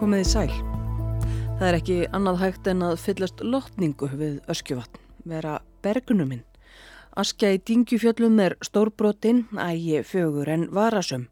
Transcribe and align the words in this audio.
Komiði 0.00 0.24
sæl. 0.24 0.52
Það 1.58 1.64
er 1.66 1.76
ekki 1.76 1.96
annað 2.16 2.38
hægt 2.40 2.68
en 2.70 2.84
að 2.86 2.94
fyllast 3.02 3.42
lotningu 3.44 4.06
við 4.16 4.38
öskjuvatn, 4.48 5.00
vera 5.28 5.58
bergunuminn. 5.84 6.40
Askja 7.20 7.50
í 7.52 7.58
dingjufjöllum 7.68 8.38
er 8.40 8.54
stórbrotinn, 8.64 9.42
ægi 9.60 9.98
fögur 10.08 10.48
en 10.48 10.64
varasum 10.72 11.26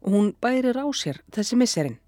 og 0.00 0.16
hún 0.16 0.30
bærir 0.40 0.78
á 0.80 0.88
sér 0.96 1.20
þessi 1.36 1.58
misserinn. 1.60 1.98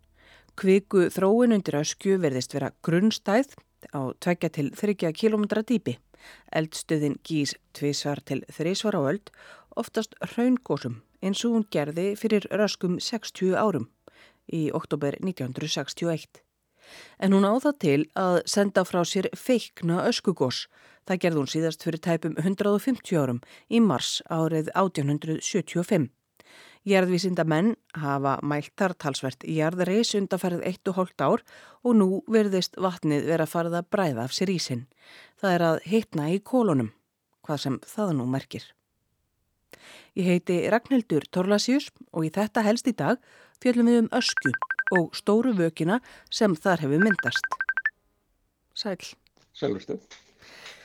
Kviku 0.56 1.10
þróin 1.12 1.52
undir 1.58 1.76
öskju 1.82 2.16
verðist 2.22 2.56
vera 2.56 2.70
grunnstæð 2.80 3.52
á 3.92 4.00
2 4.16 4.50
til 4.56 4.70
30 4.72 5.12
km 5.12 5.44
dýpi. 5.68 5.98
Eldstuðin 6.48 7.18
gís 7.28 7.52
tvísvar 7.76 8.24
til 8.24 8.40
þrísvar 8.48 8.96
á 8.96 9.00
öld, 9.04 9.28
oftast 9.76 10.16
raungósum 10.32 11.02
eins 11.20 11.44
og 11.44 11.58
hún 11.58 11.68
gerði 11.68 12.14
fyrir 12.16 12.48
röskum 12.48 12.96
60 13.04 13.52
árum 13.52 13.90
í 14.52 14.68
oktober 14.74 15.16
1961. 15.22 16.42
En 17.18 17.34
hún 17.34 17.46
á 17.46 17.54
það 17.58 17.78
til 17.82 18.00
að 18.14 18.36
senda 18.46 18.84
frá 18.86 19.02
sér 19.04 19.28
feikna 19.34 20.04
öskugós. 20.06 20.66
Það 21.06 21.20
gerði 21.22 21.40
hún 21.40 21.50
síðast 21.50 21.86
fyrir 21.86 22.02
tæpum 22.02 22.36
150 22.38 23.18
árum 23.18 23.40
í 23.70 23.80
mars 23.82 24.20
árið 24.30 24.70
1875. 24.74 26.10
Jærðvísinda 26.86 27.42
menn 27.42 27.72
hafa 27.98 28.36
mæltar 28.46 28.92
talsvert 28.94 29.42
í 29.42 29.56
jarðreis 29.58 30.12
undarfærið 30.14 30.62
1,5 30.70 31.24
ár 31.26 31.42
og 31.82 31.96
nú 31.98 32.08
verðist 32.30 32.78
vatnið 32.78 33.26
vera 33.26 33.46
farið 33.50 33.80
að 33.80 33.88
bræða 33.90 34.26
af 34.28 34.36
sér 34.36 34.52
ísinn. 34.54 34.86
Það 35.34 35.54
er 35.56 35.64
að 35.70 35.80
hitna 35.90 36.28
í 36.30 36.38
kólunum, 36.38 36.92
hvað 37.42 37.62
sem 37.64 37.80
það 37.82 38.12
nú 38.20 38.28
merkir. 38.30 38.68
Ég 40.14 40.30
heiti 40.30 40.60
Ragnhildur 40.70 41.26
Torlasjus 41.34 41.90
og 42.12 42.28
í 42.28 42.30
þetta 42.32 42.62
helst 42.64 42.86
í 42.86 42.94
dag 42.94 43.18
fjöllum 43.62 43.90
við 43.90 44.00
um 44.04 44.10
ösku 44.16 44.52
og 44.96 45.16
stóru 45.18 45.54
vökina 45.56 46.00
sem 46.30 46.54
þar 46.54 46.84
hefur 46.86 47.02
myndast. 47.02 47.56
Sæl. 48.76 48.98
Sælurstu. 49.56 49.98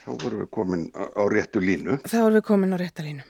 Þá 0.01 0.11
vorum 0.23 0.41
við 0.41 0.49
komin 0.55 0.87
á 0.95 1.23
réttu 1.29 1.61
línu. 1.61 1.99
Þá 2.07 2.17
vorum 2.23 2.39
við 2.39 2.47
komin 2.47 2.73
á 2.73 2.77
réttu 2.81 3.05
línu. 3.05 3.27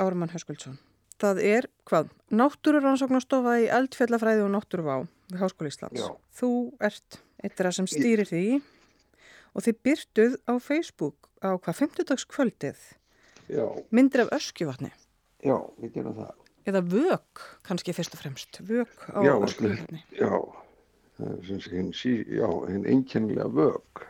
Árumann 0.00 0.32
Höskuldsson. 0.32 0.78
Það 1.20 1.42
er 1.44 1.66
hvað? 1.84 2.12
Náttúrurannsóknastofa 2.32 3.58
í 3.60 3.66
eldfjallafræði 3.76 4.46
og 4.46 4.54
náttúruvá 4.54 4.94
við 5.28 5.42
Háskóli 5.42 5.72
Íslands. 5.72 6.00
Já. 6.00 6.08
Þú 6.40 6.52
ert 6.80 7.18
eitthvað 7.44 7.74
sem 7.76 7.88
stýrir 7.90 8.28
því 8.28 8.44
og 9.54 9.66
þið 9.66 9.80
byrtuð 9.84 10.38
á 10.48 10.54
Facebook 10.62 11.28
á 11.44 11.56
hvað 11.56 11.82
50 11.82 12.08
dags 12.10 12.26
kvöldið 12.30 12.80
Já, 13.50 13.66
myndir 13.90 14.24
af 14.24 14.34
öskjuvatni 14.36 14.92
já, 15.42 15.56
við 15.80 15.94
gerum 15.96 16.14
það. 16.14 16.34
Eða 16.70 16.82
vök 16.94 17.44
kannski 17.66 17.92
fyrst 17.96 18.14
og 18.16 18.22
fremst 18.22 18.60
vök 18.66 18.94
á 19.12 19.18
Já, 19.26 19.34
öskjuvatni. 19.36 20.02
Já, 20.16 20.32
sí- 21.92 22.24
já, 22.26 22.48
hinn 22.70 22.86
einkennilega 22.86 23.48
vög 23.52 24.06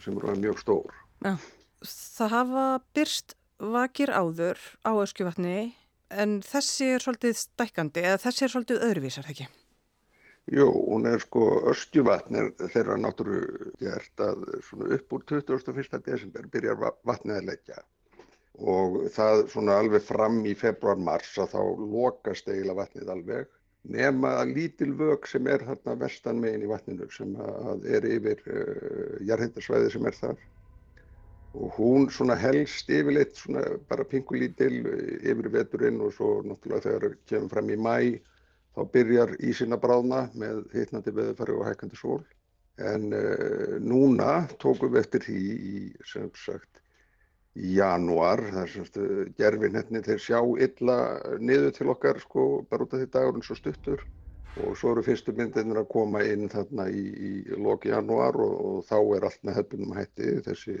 sem 0.00 0.16
er 0.16 0.24
orðið 0.24 0.40
mjög 0.44 0.58
stór. 0.62 0.94
Já. 1.24 1.36
Það 1.84 2.30
hafa 2.34 2.64
byrst 2.96 3.34
vakir 3.60 4.08
áður 4.12 4.58
á 4.84 4.92
öskjuvatni 5.04 5.74
en 6.10 6.40
þessi 6.42 6.94
er 6.96 7.04
svolítið 7.04 7.36
stækkandi 7.38 8.02
eða 8.02 8.18
þessi 8.24 8.42
er 8.46 8.52
svolítið 8.54 8.84
öðruvísar 8.88 9.28
ekki. 9.30 9.46
Jú, 10.50 10.66
hún 10.66 11.04
er 11.06 11.20
sko 11.22 11.44
öskjuvatn 11.70 12.34
er 12.40 12.48
þeirra 12.72 12.96
náttúru 12.98 13.70
gert 13.78 14.16
að 14.24 14.46
svona 14.66 14.88
upp 14.96 15.12
úr 15.12 15.22
21. 15.28 16.00
desember 16.08 16.48
byrjar 16.50 16.78
va- 16.80 16.96
vatnið 17.06 17.36
að 17.36 17.48
leggja 17.52 17.78
og 18.58 18.98
það 19.14 19.46
svona 19.52 19.78
alveg 19.80 20.04
fram 20.04 20.40
í 20.46 20.54
februar-mars 20.58 21.36
að 21.38 21.54
þá 21.54 21.62
lokast 21.94 22.48
eiginlega 22.48 22.80
vatnið 22.82 23.12
alveg 23.14 23.50
nema 23.96 24.34
að 24.42 24.54
lítil 24.58 24.90
vög 24.96 25.28
sem 25.28 25.46
er 25.48 25.62
þarna 25.64 25.96
vestan 26.02 26.40
megin 26.40 26.66
í 26.66 26.70
vatninu 26.70 27.06
sem 27.14 27.36
að 27.40 27.86
er 27.96 28.08
yfir 28.16 28.42
uh, 28.46 29.20
jarðhættasvæði 29.28 29.92
sem 29.94 30.10
er 30.10 30.18
þar 30.18 30.42
og 31.54 31.78
hún 31.78 32.10
svona 32.14 32.36
helst 32.38 32.90
yfirleitt 32.92 33.38
svona 33.38 33.62
bara 33.88 34.04
pingulítil 34.06 34.84
yfir 35.18 35.48
veturinn 35.50 36.02
og 36.04 36.12
svo 36.14 36.36
náttúrulega 36.46 36.84
þegar 36.86 37.16
kemur 37.26 37.54
fram 37.54 37.72
í 37.72 37.78
mæ 37.80 37.96
þá 38.76 38.84
byrjar 38.94 39.32
ísinn 39.42 39.74
að 39.74 39.82
bráðna 39.86 40.20
með 40.38 40.60
hittnandi 40.76 41.14
veðurfari 41.16 41.56
og 41.56 41.66
hækandi 41.66 41.98
sól. 41.98 42.20
En 42.78 43.10
uh, 43.12 43.76
núna 43.82 44.46
tókum 44.62 44.92
við 44.94 45.02
eftir 45.02 45.26
því 45.26 45.40
í, 45.40 45.80
sem 46.06 46.30
sagt, 46.38 46.80
í 47.58 47.74
janúar, 47.78 48.42
þar 48.54 48.70
semst 48.70 48.98
uh, 49.00 49.24
gerfinhetni 49.38 50.02
þeir 50.06 50.22
sjá 50.22 50.38
illa 50.66 50.98
niður 51.42 51.74
til 51.76 51.88
okkar 51.94 52.20
sko 52.22 52.46
bara 52.70 52.86
út 52.86 52.94
af 52.94 53.02
því 53.02 53.10
dagurinn 53.14 53.46
svo 53.46 53.58
stuttur 53.58 54.04
og 54.60 54.76
svo 54.78 54.92
eru 54.94 55.02
fyrstu 55.06 55.34
myndirnir 55.36 55.80
að 55.82 55.90
koma 55.92 56.22
inn 56.26 56.48
þarna 56.50 56.88
í, 56.90 57.02
í 57.02 57.58
loki 57.58 57.92
janúar 57.92 58.38
og, 58.38 58.54
og 58.70 58.80
þá 58.88 58.96
er 59.16 59.26
allt 59.28 59.44
með 59.46 59.60
hefðbundum 59.60 59.98
hætti 59.98 60.32
þessi 60.46 60.78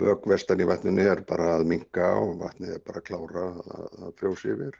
vögvestan 0.00 0.62
í 0.62 0.66
vatninu 0.70 1.06
er 1.10 1.22
bara 1.26 1.56
að 1.56 1.66
minka 1.70 2.12
og 2.20 2.36
vatnið 2.42 2.76
er 2.76 2.82
bara 2.86 3.02
að 3.02 3.06
klára 3.08 3.46
að, 3.50 3.86
að 4.06 4.12
frjósi 4.20 4.52
yfir. 4.54 4.76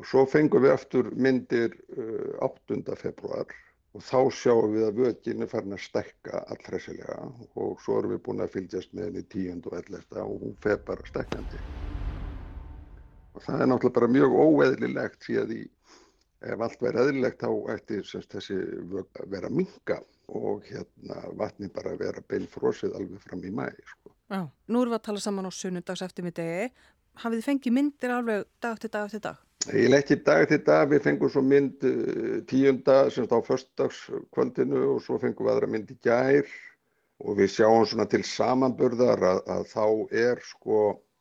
Og 0.00 0.08
svo 0.08 0.24
fengum 0.28 0.64
við 0.64 0.72
aftur 0.72 1.10
myndir 1.12 1.74
uh, 1.96 2.48
8. 2.48 2.80
februar 3.00 3.52
og 3.90 4.04
þá 4.06 4.18
sjáum 4.34 4.74
við 4.74 4.84
að 4.86 5.00
vögin 5.00 5.42
er 5.44 5.50
farin 5.50 5.74
að 5.74 5.82
stækka 5.82 6.44
allhressilega 6.54 7.16
og 7.58 7.80
svo 7.82 7.98
erum 7.98 8.14
við 8.14 8.22
búin 8.26 8.44
að 8.44 8.54
fylgjast 8.54 8.92
með 8.94 9.08
henni 9.08 9.24
10. 9.34 9.64
og 9.66 9.76
11. 9.80 10.22
og 10.22 10.44
hún 10.44 10.54
fer 10.62 10.78
bara 10.86 11.08
stækkandi. 11.08 11.62
Og 13.34 13.42
það 13.46 13.64
er 13.64 13.70
náttúrulega 13.70 13.98
bara 13.98 14.12
mjög 14.14 14.36
óeðlilegt 14.44 15.26
því 15.26 15.36
að 15.42 15.52
í, 15.56 15.60
ef 16.52 16.64
allt 16.66 16.86
verið 16.86 17.02
eðlilegt 17.02 17.42
þá 17.42 17.50
ætti 17.74 18.00
semst, 18.06 18.30
þessi 18.36 18.60
vög 18.94 19.20
að 19.22 19.34
vera 19.34 19.50
að 19.50 19.58
minka 19.58 19.98
og 20.30 20.64
hérna 20.70 21.20
vatni 21.38 21.70
bara 21.74 21.94
að 21.94 22.06
vera 22.06 22.24
beinfrosið 22.30 22.94
alveg 22.94 23.26
fram 23.26 23.42
í 23.42 23.50
mæ. 23.54 23.66
Sko. 23.74 24.14
Já. 24.30 24.44
Nú 24.70 24.82
erum 24.84 24.94
við 24.94 25.00
að 25.00 25.06
tala 25.08 25.26
saman 25.26 25.50
á 25.50 25.52
sunnudags 25.54 26.06
eftir 26.06 26.26
mig 26.26 26.38
degi. 26.38 26.70
Hafið 27.20 27.40
þið 27.40 27.48
fengið 27.48 27.74
myndir 27.74 28.14
alveg 28.14 28.44
dag 28.62 28.76
eftir 28.76 28.94
dag 28.94 29.10
eftir 29.10 29.24
dag? 29.26 29.46
Ég 29.68 29.92
ekki 29.92 30.16
dag 30.24 30.46
til 30.48 30.62
dag, 30.64 30.88
við 30.88 31.04
fengum 31.04 31.30
svo 31.30 31.42
mynd 31.44 31.84
uh, 31.84 32.40
tíunda, 32.48 33.02
semst 33.12 33.34
á 33.36 33.38
föstudagskvöldinu 33.44 34.86
og 34.94 35.02
svo 35.04 35.18
fengum 35.20 35.46
við 35.46 35.52
aðra 35.52 35.68
mynd 35.74 35.92
í 35.92 35.98
gær. 36.00 36.48
Og 37.20 37.36
við 37.36 37.52
sjáum 37.52 37.84
svona 37.84 38.06
til 38.08 38.22
samanburðar 38.24 39.20
að, 39.20 39.40
að 39.52 39.66
þá 39.68 39.84
er 40.22 40.40
sko, 40.48 40.78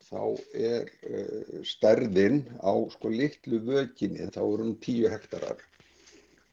þá 0.07 0.23
er 0.55 0.87
uh, 1.03 1.59
stærðin 1.67 2.45
á 2.63 2.71
sko 2.95 3.11
litlu 3.11 3.59
vöginni, 3.67 4.31
þá 4.31 4.39
er 4.45 4.63
hún 4.63 4.77
10 4.87 5.11
hektarar. 5.17 5.65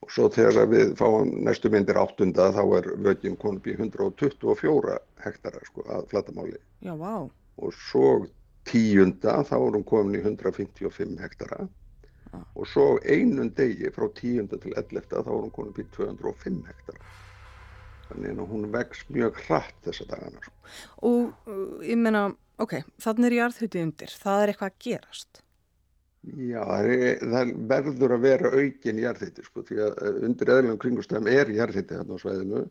Og 0.03 0.13
svo 0.13 0.27
þegar 0.35 0.69
við 0.71 0.93
fáum 0.99 1.31
næstu 1.47 1.71
myndir 1.73 1.99
áttunda 2.03 2.51
þá 2.55 2.63
er 2.81 2.91
vögin 3.07 3.39
konum 3.41 3.63
í 3.63 3.79
124 3.79 4.99
hektarar 5.25 5.71
sko 5.71 5.87
að 5.87 6.11
flatamáli 6.11 6.59
Já, 6.85 6.93
vá. 6.99 7.27
og 7.31 7.79
svo 7.89 8.11
tíunda 8.66 9.41
þá 9.47 9.56
er 9.59 9.77
hún 9.78 9.87
komin 9.87 10.19
í 10.19 10.22
155 10.25 11.21
hektara 11.22 11.66
Já. 11.66 12.41
og 12.43 12.66
svo 12.69 12.87
einun 13.04 13.53
degi 13.56 13.93
frá 13.94 14.09
tíunda 14.16 14.59
til 14.62 14.75
11 14.75 15.09
þá 15.12 15.22
er 15.22 15.32
hún 15.32 15.54
komin 15.54 15.72
upp 15.72 15.81
í 15.82 15.88
205 15.97 16.60
hektara 16.71 17.15
þannig 18.09 18.37
að 18.41 18.53
hún 18.53 18.69
vex 18.75 19.03
mjög 19.12 19.41
hratt 19.47 19.78
þessa 19.87 20.06
dagana 20.10 20.43
sko. 20.44 20.54
Og 21.09 21.50
uh, 21.50 21.82
ég 21.87 21.99
meina, 22.00 22.28
ok, 22.62 22.78
þannig 23.03 23.28
er 23.31 23.38
jarðhuti 23.41 23.82
undir. 23.82 24.15
Það 24.22 24.43
er 24.43 24.53
eitthvað 24.53 24.72
að 24.72 24.78
gerast. 24.87 25.43
Já, 26.27 26.62
það, 26.66 27.37
er, 27.38 27.53
verður 27.71 28.16
að 28.16 28.25
vera 28.25 28.50
aukin 28.56 28.98
jarðhiti 28.98 29.44
sko, 29.47 29.62
því 29.66 29.77
að 29.84 30.00
eh, 30.03 30.16
undir 30.27 30.50
eðlum 30.56 30.81
kringustöðum 30.83 31.28
er 31.31 31.53
jarðhiti 31.54 31.94
þarna 31.94 32.19
á 32.19 32.22
svæðinu 32.22 32.62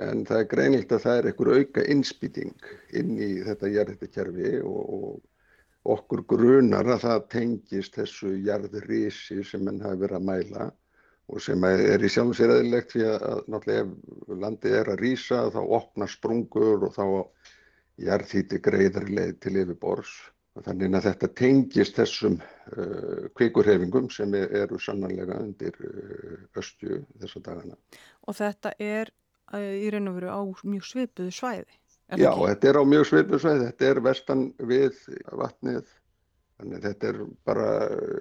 en 0.00 0.24
það 0.28 0.38
er 0.38 0.48
greinilegt 0.50 0.94
að 0.96 1.04
það 1.04 1.18
er 1.18 1.28
einhver 1.30 1.50
auka 1.58 1.84
innspýting 1.94 2.68
inn 2.98 3.12
í 3.20 3.32
þetta 3.46 3.72
jarðhitikerfi 3.74 4.52
og, 4.64 4.94
og 4.96 5.94
okkur 5.96 6.22
grunar 6.30 6.88
að 6.94 7.04
það 7.06 7.26
tengist 7.34 7.98
þessu 7.98 8.36
jarðrisi 8.46 9.42
sem 9.44 9.64
menn 9.66 9.82
hafi 9.82 10.04
verið 10.04 10.20
að 10.20 10.28
mæla 10.30 10.68
og 11.32 11.42
sem 11.42 11.64
er 11.68 12.02
í 12.02 12.10
sjálfum 12.10 12.36
sér 12.36 12.54
eðlilegt 12.56 12.94
því 12.94 13.06
að, 13.08 13.24
náttúrulega 13.52 13.86
ef 13.86 14.36
landið 14.44 14.76
er 14.80 14.92
að 14.92 15.02
rísa 15.02 15.42
þá 15.54 15.60
opna 15.62 16.08
sprungur 16.10 16.88
og 16.88 16.94
þá 16.96 17.06
jarðhiti 18.02 18.60
greiðar 18.62 19.10
leið 19.10 19.34
til 19.44 19.56
yfirbors 19.62 20.14
Þannig 20.60 20.98
að 20.98 21.06
þetta 21.06 21.28
tengist 21.38 21.96
þessum 21.96 22.34
uh, 22.36 23.28
kvikurhefingum 23.38 24.10
sem 24.12 24.34
er, 24.36 24.50
eru 24.64 24.76
sannanlega 24.82 25.38
undir 25.40 25.78
uh, 25.80 26.34
östju 26.60 26.98
þessa 27.22 27.40
dagana. 27.46 27.78
Og 28.28 28.36
þetta 28.36 28.74
er 28.76 29.12
í 29.58 29.88
raun 29.92 30.10
og 30.10 30.18
veru 30.18 30.32
á 30.32 30.40
mjög 30.64 30.88
svipuðu 30.88 31.32
svæði. 31.34 31.72
Já, 32.12 32.28
ekki? 32.28 32.46
þetta 32.50 32.68
er 32.68 32.76
á 32.76 32.84
mjög 32.84 33.06
svipu 33.08 33.38
sveið, 33.40 33.62
þetta 33.68 33.88
er 33.88 34.00
vestan 34.04 34.42
við 34.68 34.96
vatnið, 35.40 35.92
þannig 36.60 36.82
þetta 36.86 37.08
er 37.08 37.20
bara 37.48 37.68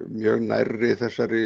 mjög 0.07 0.45
nærri 0.45 0.91
þessari 1.01 1.43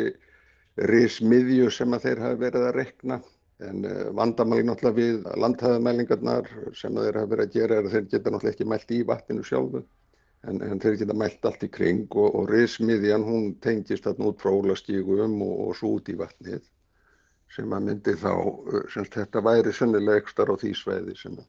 rismiðju 0.91 1.71
sem 1.73 1.95
að 1.95 2.05
þeir 2.05 2.21
hafa 2.25 2.41
verið 2.43 2.67
að 2.67 2.77
rekna. 2.77 3.19
En 3.65 3.85
uh, 3.87 4.09
vandamáli 4.19 4.65
náttúrulega 4.67 4.99
við 4.99 5.27
landhæðamælingarnar 5.41 6.49
sem 6.75 6.97
þeir 6.99 7.21
hafa 7.21 7.31
verið 7.33 7.45
að 7.45 7.53
gera 7.55 7.77
er 7.79 7.85
að 7.87 7.93
þeir 7.95 8.09
geta 8.11 8.33
náttúrulega 8.33 8.53
ekki 8.53 8.69
mælt 8.73 8.91
í 8.91 9.01
vatninu 9.07 9.45
sjálfu. 9.47 9.83
En, 10.45 10.59
en 10.61 10.81
þeir 10.83 10.99
geta 11.01 11.17
mælt 11.17 11.47
allt 11.49 11.63
í 11.65 11.71
kring 11.73 12.05
og, 12.11 12.27
og 12.35 12.49
rismiðjan 12.51 13.25
hún 13.25 13.53
tengist 13.63 14.05
þarna 14.05 14.29
út 14.29 14.43
frá 14.43 14.51
ólastígum 14.53 15.39
og, 15.41 15.55
og 15.69 15.77
svo 15.79 15.95
út 15.97 16.11
í 16.11 16.17
vatnið 16.19 16.61
sem 17.55 17.75
að 17.75 17.85
myndi 17.89 18.15
þá, 18.19 18.31
semst 18.93 19.15
þetta 19.15 19.43
væri 19.45 19.73
sennilega 19.75 20.23
ekstar 20.23 20.51
á 20.51 20.55
því 20.59 20.73
sveiði 20.77 21.15
sem 21.19 21.37
að, 21.39 21.45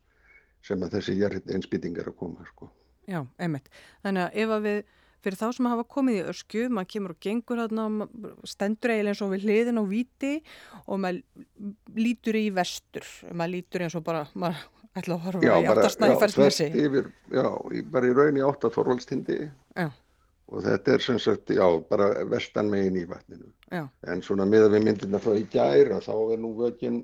sem 0.67 0.85
að 0.85 0.99
þessi 0.99 1.17
einsbytting 1.55 1.99
er 2.01 2.13
að 2.13 2.21
koma 2.21 2.47
sko. 2.51 2.71
Já, 3.07 3.21
einmitt. 3.43 3.69
Þannig 4.05 4.25
að 4.27 4.39
ef 4.43 4.55
að 4.57 4.65
við, 4.67 4.79
fyrir 5.27 5.39
þá 5.41 5.47
sem 5.57 5.69
hafa 5.71 5.85
komið 5.97 6.19
í 6.21 6.25
öskju, 6.33 6.65
maður 6.75 6.91
kemur 6.95 7.15
og 7.15 7.21
gengur 7.27 7.63
hérna, 7.63 8.09
stendur 8.47 8.95
eiginlega 8.95 9.15
eins 9.15 9.23
og 9.27 9.35
við 9.35 9.47
hliðin 9.47 9.83
á 9.83 9.85
viti 9.91 10.33
og 10.87 11.03
maður 11.03 12.01
lítur 12.07 12.41
í 12.41 12.47
vestur, 12.55 13.13
maður 13.33 13.55
lítur 13.59 13.87
eins 13.87 13.99
og 13.99 14.07
bara, 14.07 14.25
maður 14.35 14.65
ætla 14.97 15.19
að 15.19 15.29
horfa 15.29 15.47
já, 15.47 15.55
í 15.55 15.71
áttasnæðferðsmessi. 15.75 16.69
Já, 17.35 17.47
bara 17.93 18.11
í 18.11 18.17
raun 18.17 18.41
í 18.41 18.45
áttatforvaldstindi. 18.47 19.41
Já 19.77 19.89
og 20.47 20.63
þetta 20.63 20.95
er 20.95 21.03
sem 21.03 21.19
sagt, 21.23 21.51
já, 21.51 21.67
bara 21.91 22.09
vestan 22.31 22.71
megin 22.71 23.01
í 23.01 23.05
vatninu. 23.11 23.49
Já. 23.73 23.83
En 24.07 24.23
svona 24.23 24.47
miða 24.49 24.71
við 24.73 24.87
myndina 24.87 25.21
frá 25.23 25.35
í 25.35 25.45
gæra 25.51 25.99
þá 26.05 26.15
er 26.15 26.43
nú 26.43 26.53
vöginn 26.59 27.03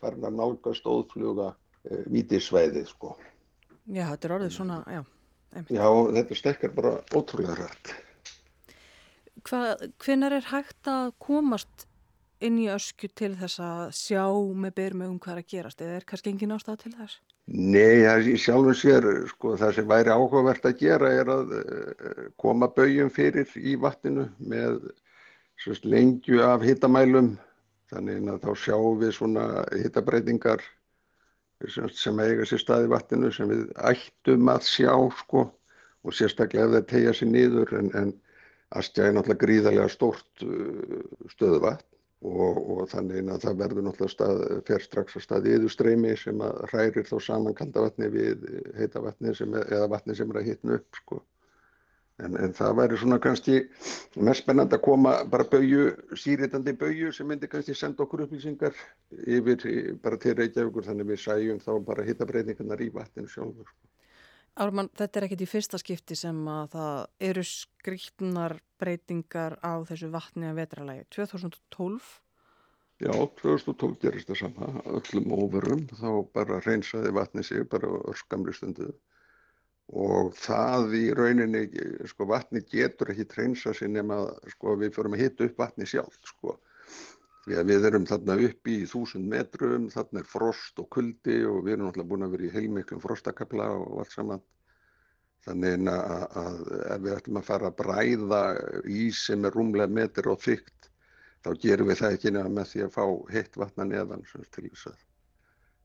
farin 0.00 0.24
að 0.24 0.38
nálgast 0.38 0.88
óðfluga 0.88 1.50
e, 1.84 2.02
vítisvæðið, 2.08 2.88
sko. 2.94 3.14
Já, 3.88 4.06
þetta 4.14 4.28
er 4.28 4.36
orðið 4.38 4.54
svona, 4.56 4.82
já. 4.88 5.02
Einmitt. 5.48 5.74
Já, 5.76 5.88
þetta 6.16 6.38
stekkar 6.42 6.74
bara 6.76 6.94
ótrúlega 7.16 7.58
rætt. 7.60 7.94
Hvenar 9.48 10.34
er 10.36 10.48
hægt 10.50 10.90
að 10.90 11.12
komast 11.24 11.87
inn 12.44 12.58
í 12.62 12.68
ösku 12.70 13.08
til 13.18 13.32
þess 13.38 13.60
að 13.62 13.82
sjá 13.98 14.22
með 14.62 14.76
byrjum 14.78 15.04
um 15.08 15.18
hvað 15.22 15.34
er 15.34 15.42
að 15.42 15.50
gerast 15.52 15.82
eða 15.82 15.98
er 15.98 16.06
kannski 16.08 16.32
engin 16.32 16.54
ástæða 16.54 16.82
til 16.84 16.92
þess? 16.94 17.18
Nei, 17.48 18.04
það 18.04 18.30
sjálfum 18.42 18.76
sér, 18.76 19.06
sko, 19.32 19.54
það 19.56 19.74
sem 19.78 19.88
væri 19.88 20.12
áhugavert 20.12 20.68
að 20.68 20.80
gera 20.82 21.10
er 21.16 21.30
að 21.32 21.54
uh, 21.58 22.24
koma 22.40 22.68
bauðum 22.76 23.10
fyrir 23.14 23.54
í 23.56 23.74
vatninu 23.80 24.28
með 24.38 24.90
svist, 25.58 25.88
lengju 25.88 26.42
af 26.44 26.66
hittamælum, 26.66 27.32
þannig 27.90 28.28
að 28.34 28.42
þá 28.44 28.64
sjáum 28.66 29.00
við 29.00 29.14
svona 29.16 29.46
hittabreitingar 29.72 30.62
sem, 31.72 32.20
eiga 32.22 32.46
sér 32.46 32.62
stað 32.62 32.86
í 32.86 32.92
vatninu 32.92 33.32
sem 33.34 33.50
við 33.50 33.64
ættum 33.90 34.52
að 34.52 34.68
sjá, 34.68 34.92
sko, 35.24 35.48
og 36.04 36.14
sérstaklega 36.14 36.68
ef 36.68 36.76
það 36.76 36.90
tegja 36.92 37.16
sér 37.16 37.32
nýður 37.34 37.76
en, 37.80 37.92
en 37.98 38.16
Astja 38.76 39.06
er 39.08 39.14
náttúrulega 39.16 39.40
gríðarlega 39.40 39.88
stórt 39.88 40.42
uh, 40.44 41.00
stöðuvatn 41.32 41.86
og, 42.26 42.58
og 42.74 42.84
þannig 42.90 43.30
að 43.30 43.42
það 43.46 43.58
verður 43.62 43.84
náttúrulega 43.86 44.12
stað, 44.14 44.44
fer 44.66 44.84
strax 44.84 45.16
að 45.18 45.24
staði 45.24 45.56
yðurstreymi 45.56 46.14
sem 46.18 46.40
að 46.42 46.62
hrærir 46.72 47.06
þá 47.06 47.16
saman 47.22 47.58
kaldavatni 47.58 48.08
við 48.10 48.46
heita 48.78 49.02
vatni 49.04 49.30
er, 49.30 49.42
eða 49.68 49.90
vatni 49.94 50.16
sem 50.18 50.30
er 50.32 50.40
að 50.40 50.48
hitna 50.50 50.78
upp 50.80 51.02
sko. 51.02 51.20
En, 52.18 52.34
en 52.34 52.50
það 52.50 52.72
væri 52.80 52.96
svona 52.98 53.20
kannski 53.22 53.60
mest 54.26 54.42
spennand 54.42 54.72
að 54.74 54.82
koma 54.82 55.12
bara 55.30 55.46
bauju, 55.46 55.84
síritandi 56.18 56.74
bauju 56.80 57.12
sem 57.14 57.28
myndi 57.30 57.46
kannski 57.50 57.76
senda 57.78 58.02
okkur 58.02 58.24
upplýsingar 58.24 58.74
yfir 59.22 59.94
bara 60.02 60.18
til 60.18 60.34
Reykjavíkur 60.40 60.88
þannig 60.88 61.12
við 61.12 61.22
sæjum 61.22 61.62
þá 61.62 61.70
bara 61.86 62.08
hittabreitingarnar 62.08 62.82
í 62.82 62.90
vatninu 62.96 63.30
sjálfur. 63.30 63.70
Sko. 63.70 63.87
Ármann, 64.58 64.88
þetta 64.98 65.20
er 65.20 65.24
ekkit 65.28 65.42
í 65.44 65.46
fyrsta 65.46 65.78
skipti 65.78 66.16
sem 66.18 66.38
að 66.50 66.72
það 66.72 67.02
eru 67.28 67.42
skripnar 67.46 68.56
breytingar 68.80 69.54
á 69.62 69.78
þessu 69.86 70.08
vatni 70.10 70.48
að 70.50 70.58
vetralægi. 70.58 71.04
2012? 71.14 72.08
Já, 72.98 73.12
2012 73.38 74.00
gerist 74.02 74.32
það 74.32 74.40
sama. 74.40 74.70
Öllum 74.98 75.34
óverum 75.38 75.84
þá 75.92 76.08
bara 76.34 76.58
reynsaði 76.64 77.14
vatni 77.14 77.44
sig 77.46 77.68
bara 77.70 77.92
örskamri 78.10 78.54
stundu 78.56 78.90
og 79.88 80.34
það 80.36 80.96
í 80.98 81.04
rauninni, 81.16 81.62
sko 82.10 82.26
vatni 82.28 82.60
getur 82.68 83.14
ekki 83.14 83.28
reynsa 83.38 83.72
sig 83.72 83.88
nema 83.94 84.18
sko 84.52 84.74
við 84.80 84.98
fyrir 84.98 85.14
að 85.14 85.22
hita 85.22 85.46
upp 85.46 85.62
vatni 85.62 85.86
sjálf 85.88 86.18
sko. 86.26 86.58
Að 87.48 87.70
við 87.72 87.88
erum 87.88 88.06
þarna 88.08 88.36
upp 88.48 88.68
í 88.68 88.76
þúsund 88.90 89.28
metrum, 89.30 89.88
þarna 89.92 90.20
er 90.20 90.28
frost 90.28 90.80
og 90.82 90.88
kuldi 90.92 91.40
og 91.48 91.62
við 91.64 91.76
erum 91.76 91.88
alltaf 91.88 92.08
búin 92.10 92.26
að 92.26 92.36
vera 92.36 92.48
í 92.48 92.54
heilmiklum 92.56 93.00
frostakabla 93.00 93.68
og 93.78 94.00
allt 94.02 94.14
saman. 94.14 94.44
Þannig 95.46 95.88
að, 95.88 96.24
að 96.42 96.58
ef 96.92 97.02
við 97.04 97.14
ætlum 97.14 97.40
að 97.40 97.46
fara 97.48 97.70
að 97.70 97.76
bræða 97.78 98.42
ís 98.90 99.22
sem 99.28 99.46
er 99.46 99.54
rúmlega 99.54 99.94
metur 100.00 100.32
og 100.34 100.42
þygt 100.44 100.78
þá 101.44 101.50
gerum 101.62 101.90
við 101.90 102.00
það 102.02 102.16
ekki 102.16 102.32
nefna 102.34 102.54
með 102.54 102.72
því 102.72 102.82
að 102.84 102.96
fá 102.96 103.04
heitt 103.32 103.60
vatna 103.62 103.86
neðan 103.88 104.24
til 104.26 104.64
þess 104.66 104.88
að, 104.90 105.04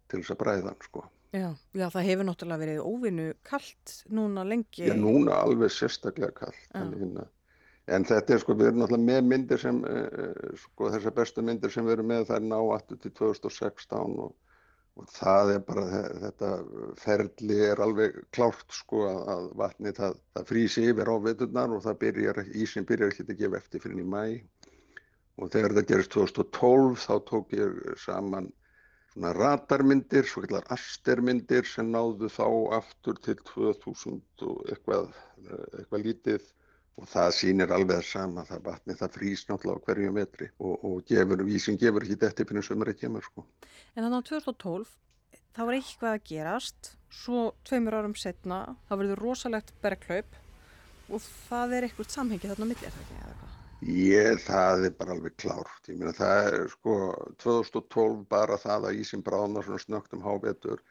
til 0.09 0.21
þess 0.21 0.33
að 0.33 0.41
bræða 0.41 0.71
hann 0.71 0.87
sko. 0.87 1.05
Já, 1.33 1.47
já, 1.73 1.87
það 1.89 2.07
hefur 2.09 2.27
náttúrulega 2.27 2.61
verið 2.61 2.81
óvinnu 2.85 3.27
kallt 3.47 3.93
núna 4.13 4.43
lengi. 4.45 4.85
Já, 4.85 4.93
núna 4.97 5.39
alveg 5.41 5.73
sérstaklega 5.73 6.33
kallt. 6.43 6.67
En 7.91 8.05
þetta 8.07 8.33
er 8.33 8.39
sko, 8.39 8.55
við 8.55 8.69
erum 8.69 8.83
náttúrulega 8.83 9.09
með 9.09 9.25
myndir 9.27 9.59
sem, 9.59 9.83
eh, 9.85 10.55
sko 10.61 10.91
þessar 10.93 11.15
bestu 11.17 11.43
myndir 11.43 11.71
sem 11.73 11.85
við 11.85 11.97
erum 11.97 12.11
með 12.13 12.29
það 12.29 12.37
er 12.39 12.47
ná 12.47 12.59
aftur 12.77 13.01
til 13.03 13.11
2016 13.19 14.19
og 14.23 14.31
og 15.01 15.09
það 15.09 15.51
er 15.55 15.61
bara 15.65 15.83
þetta 16.21 16.49
ferli 17.01 17.59
er 17.67 17.79
alveg 17.81 18.17
klárt 18.35 18.75
sko 18.77 19.05
að 19.09 19.47
vatni 19.57 19.93
það, 19.97 20.19
það 20.35 20.49
frýsi 20.51 20.83
yfir 20.91 21.09
á 21.09 21.15
veturnar 21.27 21.73
og 21.73 21.81
það 21.85 22.01
byrjar, 22.03 22.41
ísin 22.53 22.85
byrjar 22.89 23.13
ekki 23.13 23.25
að 23.25 23.39
gefa 23.39 23.61
eftir 23.61 23.83
fyrir 23.83 24.03
í 24.03 24.09
mæ 24.13 24.25
og 25.41 25.49
þegar 25.55 25.73
það 25.79 25.87
gerist 25.89 26.13
2012 26.13 26.99
þá 27.07 27.13
tók 27.31 27.55
ég 27.57 27.79
saman 28.03 28.51
svona 29.13 29.31
radarmyndir, 29.37 30.29
svo 30.29 30.43
kallar 30.45 30.69
astermyndir 30.73 31.65
sem 31.69 31.89
náðu 31.93 32.29
þá 32.33 32.45
aftur 32.77 33.17
til 33.25 33.37
2000 33.49 34.45
og 34.45 34.61
eitthvað, 34.69 35.09
eitthvað 35.49 36.05
lítið 36.05 36.45
og 37.01 37.07
það 37.09 37.29
sýnir 37.37 37.73
alveg 37.73 38.03
sama, 38.05 38.43
það 38.45 38.65
vatni 38.67 38.97
það 38.97 39.15
frýs 39.17 39.45
náttúrulega 39.49 39.81
á 39.81 39.85
hverju 39.87 40.11
metri 40.13 40.49
og, 40.59 40.75
og 40.85 40.99
gefur, 41.09 41.45
vísin 41.47 41.79
gefur 41.81 42.05
ekki 42.05 42.19
þetta 42.21 42.45
fyrir 42.49 42.69
að 42.75 43.15
mér 43.15 43.25
sko. 43.25 43.45
En 43.95 44.05
þannig 44.05 44.21
á 44.21 44.29
2012 44.29 44.93
þá 45.53 45.61
var 45.65 45.77
eitthvað 45.77 46.13
að 46.13 46.23
gerast 46.29 46.93
svo 47.13 47.41
tveimur 47.67 47.97
árum 47.97 48.15
setna 48.17 48.61
þá 48.87 48.93
verður 48.95 49.23
rosalegt 49.25 49.73
bergklaup 49.83 50.39
og 51.09 51.21
það 51.49 51.75
er 51.77 51.87
eitthvað 51.87 52.13
samhengi 52.13 52.49
þarna 52.49 52.69
millir 52.69 52.89
er 52.89 52.95
það 52.95 53.03
ekki 53.05 53.19
eða 53.19 53.35
hvað? 53.41 53.59
Ég, 53.83 54.39
það 54.45 54.85
er 54.87 54.93
bara 54.95 55.15
alveg 55.17 55.33
klárt, 55.43 55.87
ég 55.91 55.97
meina 55.99 56.13
það 56.15 56.45
er 56.47 56.67
sko 56.71 56.97
2012 57.43 58.21
bara 58.31 58.57
það 58.61 58.89
að 58.89 58.99
ísin 59.01 59.25
bráðnar 59.25 59.65
svona 59.67 59.83
snögt 59.83 60.15
um 60.15 60.23
hávetur 60.23 60.83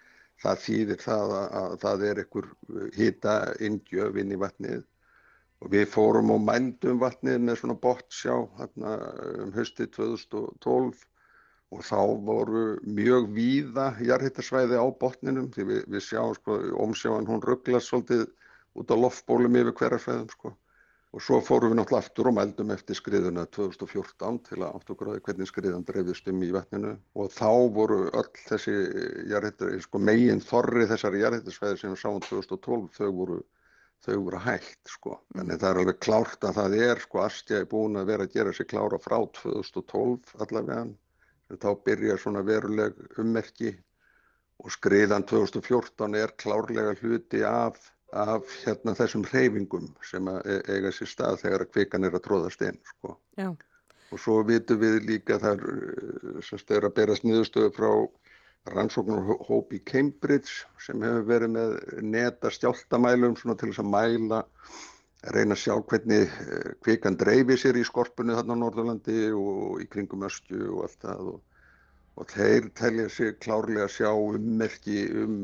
það 0.43 0.64
þýðir 0.66 1.00
það 1.02 1.34
að, 1.38 1.46
að 1.62 1.76
það 1.84 2.04
er 2.08 2.22
einhver 2.22 2.49
hita 2.99 3.37
indjöf 3.64 4.18
inn 4.21 4.35
í 4.35 4.40
vatnið 4.42 4.82
og 5.62 5.71
við 5.71 5.87
fórum 5.92 6.33
og 6.35 6.42
mændum 6.42 6.99
vatnið 7.02 7.38
með 7.47 7.61
svona 7.61 7.78
bottsjá 7.78 8.35
hérna 8.59 8.95
um 9.45 9.52
hösti 9.54 9.87
2012 9.95 11.04
og 11.73 11.85
þá 11.87 12.00
voru 12.26 12.64
mjög 12.85 13.28
víða 13.37 13.92
jarðhittasvæði 14.04 14.81
á 14.83 14.87
botninum 15.00 15.52
því 15.54 15.69
við, 15.71 15.85
við 15.95 16.04
sjáum 16.09 16.35
sko 16.37 16.59
omsjáan 16.85 17.28
hún 17.31 17.45
rugglast 17.47 17.88
svolítið 17.88 18.26
út 18.76 18.92
á 18.92 18.97
loftbólum 18.97 19.57
yfir 19.61 19.76
hverjarsvæðum 19.78 20.28
sko. 20.35 20.52
Og 21.12 21.21
svo 21.21 21.38
fórum 21.45 21.75
við 21.75 21.78
náttúrulega 21.78 22.07
aftur 22.07 22.28
og 22.31 22.37
mældum 22.38 22.71
eftir 22.73 22.97
skriðuna 22.97 23.42
2014 23.52 24.38
til 24.47 24.61
að 24.62 24.78
áttu 24.78 24.95
gráði 24.97 25.21
hvernig 25.26 25.49
skriðan 25.50 25.85
dreifist 25.85 26.28
um 26.33 26.38
í 26.40 26.49
vatninu. 26.54 26.92
Og 27.21 27.28
þá 27.35 27.50
voru 27.76 27.99
öll 28.09 28.31
þessi 28.47 28.76
jarðhittar, 29.28 29.75
sko 29.85 30.00
megin 30.00 30.40
þorri 30.40 30.88
þessari 30.88 31.21
jarðhittasvæði 31.21 31.83
sem 31.83 31.92
við 31.92 32.00
sáum 32.00 32.23
2012 32.25 32.97
þau 32.97 33.11
voru 33.19 33.42
þau 34.02 34.18
voru 34.26 34.40
hægt 34.42 34.90
sko. 34.90 35.16
Þannig 35.37 35.61
það 35.62 35.71
er 35.71 35.80
alveg 35.82 36.00
klárt 36.02 36.44
að 36.49 36.59
það 36.59 36.76
er 36.88 37.02
sko 37.04 37.23
Astja 37.23 37.61
er 37.61 37.71
búin 37.71 38.00
að 38.00 38.11
vera 38.11 38.26
að 38.26 38.37
gera 38.37 38.52
sig 38.56 38.68
klára 38.73 38.99
frá 39.02 39.16
2012 39.38 40.35
allavega. 40.42 40.85
Þá 41.52 41.71
byrja 41.87 42.18
svona 42.18 42.42
veruleg 42.47 42.97
ummerki 43.21 43.75
og 44.62 44.73
skriðan 44.73 45.26
2014 45.28 46.16
er 46.18 46.32
klárlega 46.40 46.94
hluti 47.02 47.42
af, 47.47 47.76
af 48.12 48.49
hérna 48.64 48.94
þessum 48.97 49.26
hreyfingum 49.28 49.90
sem 50.09 50.30
e, 50.32 50.56
eiga 50.73 50.92
sér 50.94 51.11
stað 51.11 51.42
þegar 51.42 51.66
að 51.66 51.73
kvikan 51.75 52.09
er 52.09 52.16
að 52.16 52.25
tróðast 52.26 52.64
inn 52.64 52.80
sko. 52.94 53.18
Já. 53.37 53.50
Og 54.12 54.21
svo 54.21 54.40
vitum 54.49 54.80
við 54.80 54.99
líka 55.09 55.38
þar 55.40 55.62
sem 56.44 56.61
stöður 56.61 56.90
að 56.90 56.97
berast 56.99 57.26
niðurstöðu 57.26 57.73
frá 57.76 57.92
rannsóknarhóp 58.71 59.73
í 59.75 59.81
Cambridge 59.90 60.66
sem 60.85 61.02
hefur 61.02 61.26
verið 61.26 61.54
með 61.57 61.76
neta 62.14 62.50
stjáltamælum 62.54 63.35
til 63.37 63.54
þess 63.59 63.83
að 63.83 63.90
mæla 63.90 64.42
reyna 65.35 65.54
að 65.57 65.62
sjá 65.62 65.75
hvernig 65.90 66.31
eh, 66.45 66.69
kvikan 66.83 67.19
dreifi 67.19 67.57
sér 67.59 67.78
í 67.78 67.85
skorpunni 67.87 68.35
þarna 68.35 68.59
á 68.59 68.62
Norðurlandi 68.62 69.19
og 69.38 69.83
í 69.83 69.87
kringum 69.90 70.26
östju 70.26 70.69
og 70.76 70.85
allt 70.87 71.07
það 71.07 71.33
og, 71.33 71.40
og 72.19 72.31
þeir 72.35 72.69
telja 72.78 73.09
sér 73.16 73.37
klárlega 73.42 73.87
að 73.87 73.95
sjá 73.97 74.11
ummerki 74.11 75.04
um 75.23 75.37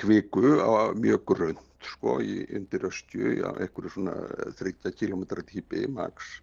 kviku 0.00 0.56
á 0.58 0.90
mjög 0.96 1.26
grönt 1.28 1.66
sko 1.86 2.18
í 2.20 2.42
undir 2.56 2.86
östju, 2.88 3.36
já, 3.40 3.48
einhverju 3.56 3.94
svona 3.94 4.16
30 4.58 4.96
km 4.98 5.22
típi 5.48 5.86
max 5.88 6.40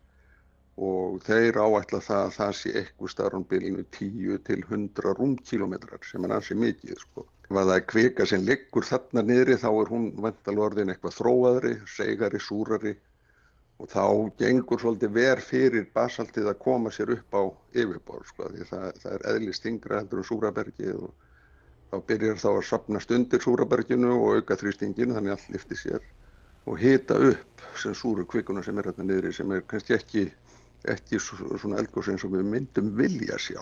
og 0.77 1.17
þeir 1.25 1.57
áætla 1.57 1.99
það 2.05 2.23
að 2.23 2.35
það 2.35 2.53
sé 2.59 2.71
eitthvað 2.77 3.11
starfnbylinu 3.13 3.85
10 3.97 4.39
til 4.45 4.59
100 4.61 5.15
rúmkilometrar 5.17 6.05
sem 6.05 6.25
er 6.27 6.35
ansið 6.37 6.61
mikið 6.63 7.01
sko. 7.01 7.25
Ef 7.47 7.55
það 7.57 7.73
er 7.75 7.85
kvika 7.89 8.25
sem 8.29 8.43
liggur 8.45 8.85
þarna 8.85 9.23
niðri 9.25 9.57
þá 9.57 9.69
er 9.71 9.91
hún 9.93 10.07
vantalorðin 10.21 10.93
eitthvað 10.93 11.15
þróaðri, 11.17 11.73
segari, 11.89 12.41
súrari 12.43 12.93
og 13.77 13.89
þá 13.89 14.03
gengur 14.41 14.81
svolítið 14.81 15.13
ver 15.17 15.41
fyrir 15.41 15.87
basaltið 15.93 16.51
að 16.51 16.59
koma 16.61 16.91
sér 16.93 17.13
upp 17.17 17.37
á 17.37 17.43
yfirbor 17.77 18.25
sko, 18.25 18.49
því 18.53 18.69
það, 18.69 18.87
það 19.01 19.15
er 19.17 19.25
eðlist 19.33 19.67
yngra 19.69 20.01
heldur 20.01 20.21
um 20.21 20.29
súrabergið 20.29 20.93
og 21.07 21.11
þá 21.91 21.97
byrjar 22.09 22.41
þá 22.41 22.49
að 22.51 22.63
sapnast 22.69 23.13
undir 23.17 23.43
súraberginu 23.43 24.13
og 24.17 24.39
auka 24.39 24.57
þrýstingin 24.59 25.13
þannig 25.15 25.35
allt 25.35 25.51
lifti 25.53 25.77
sér 25.77 26.07
og 26.67 26.81
hita 26.81 27.15
upp 27.29 27.67
sem 27.79 27.93
súru 27.95 28.25
kvikuna 28.27 28.63
sem 28.65 28.77
er 28.77 28.89
hérna 28.89 29.05
niðri 29.07 29.31
sem 29.33 29.51
er 29.55 29.61
kannski 29.69 29.95
ekki, 29.95 30.25
ekki 30.85 31.19
svona 31.23 31.81
eldgóðs 31.81 32.13
eins 32.13 32.25
og 32.27 32.33
við 32.35 32.47
myndum 32.47 32.93
vilja 32.97 33.37
sjá. 33.41 33.61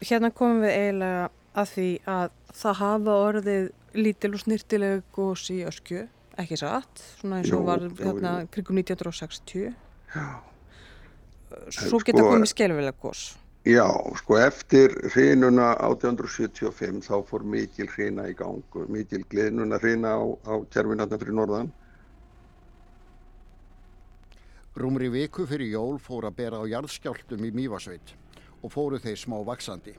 Hérna 0.00 0.30
komum 0.32 0.62
við 0.64 0.76
eiginlega 0.76 1.28
að 1.60 1.74
því 1.74 1.88
að 2.08 2.30
það 2.60 2.80
hafa 2.80 3.18
orðið 3.26 3.68
lítil 3.98 4.32
og 4.34 4.42
snirtileg 4.44 5.02
gós 5.14 5.48
í 5.50 5.60
öskju 5.66 6.06
ekki 6.40 6.58
satt, 6.60 7.02
svona 7.18 7.40
eins 7.40 7.52
og 7.54 7.66
var 7.66 7.84
hérna 7.98 8.34
kringum 8.52 8.80
1960 8.80 9.70
Já. 10.14 10.26
Svo 11.74 11.98
geta 12.02 12.22
sko, 12.22 12.30
komið 12.30 12.52
skelvilega 12.52 12.96
gós 13.02 13.24
Já, 13.68 13.84
sko 14.16 14.38
eftir 14.40 14.94
hrinuna 15.12 15.74
1875 15.84 17.02
þá 17.04 17.16
fór 17.28 17.44
mikil 17.44 17.90
hrina 17.92 18.28
í 18.30 18.36
gang 18.38 18.78
mikil 18.88 19.24
gleðnuna 19.28 19.80
hrina 19.82 20.14
á, 20.16 20.24
á 20.48 20.54
kjærfinatna 20.72 21.18
fyrir 21.20 21.36
norðan 21.36 21.72
Rúmri 24.76 25.10
viku 25.10 25.46
fyrir 25.50 25.72
jól 25.72 25.98
fór 25.98 26.28
að 26.28 26.36
bera 26.42 26.62
á 26.62 26.64
jarðskjáltum 26.70 27.44
í 27.48 27.52
Mývasveit 27.58 28.14
og 28.62 28.70
fóru 28.70 29.00
þeir 29.02 29.18
smá 29.18 29.40
vaksandi 29.44 29.96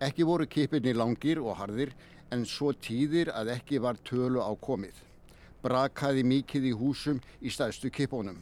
Ekki 0.00 0.24
voru 0.24 0.46
kipinni 0.46 0.94
langir 0.96 1.42
og 1.42 1.58
harðir 1.58 1.90
en 2.32 2.46
svo 2.46 2.70
tíðir 2.72 3.32
að 3.34 3.56
ekki 3.56 3.80
var 3.82 3.98
tölu 4.06 4.40
á 4.40 4.52
komið 4.56 4.96
brakaði 5.60 6.24
mikið 6.24 6.70
í 6.70 6.72
húsum 6.76 7.20
í 7.40 7.52
stæðstu 7.52 7.90
kipunum 7.92 8.40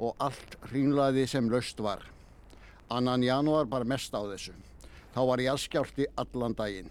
og 0.00 0.16
allt 0.20 0.56
hrínlaði 0.68 1.26
sem 1.28 1.48
löst 1.52 1.80
var. 1.80 2.02
Annan 2.90 3.24
janúar 3.24 3.68
bar 3.68 3.84
mest 3.84 4.14
á 4.16 4.20
þessu. 4.24 4.54
Þá 5.14 5.20
var 5.28 5.42
jarðskjálti 5.44 6.06
allan 6.20 6.56
daginn. 6.56 6.90